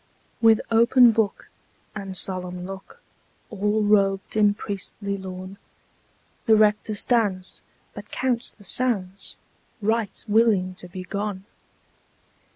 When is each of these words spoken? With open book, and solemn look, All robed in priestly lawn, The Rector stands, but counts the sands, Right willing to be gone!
With 0.41 0.61
open 0.71 1.11
book, 1.11 1.47
and 1.93 2.17
solemn 2.17 2.65
look, 2.65 3.03
All 3.51 3.83
robed 3.83 4.35
in 4.35 4.55
priestly 4.55 5.15
lawn, 5.15 5.57
The 6.47 6.55
Rector 6.55 6.95
stands, 6.95 7.61
but 7.93 8.09
counts 8.09 8.51
the 8.51 8.63
sands, 8.63 9.37
Right 9.79 10.25
willing 10.27 10.73
to 10.79 10.87
be 10.87 11.03
gone! 11.03 11.45